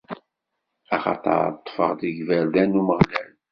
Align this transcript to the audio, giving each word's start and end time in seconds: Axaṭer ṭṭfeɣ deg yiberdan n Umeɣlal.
Axaṭer 0.95 1.39
ṭṭfeɣ 1.55 1.91
deg 1.99 2.15
yiberdan 2.17 2.69
n 2.75 2.79
Umeɣlal. 2.79 3.31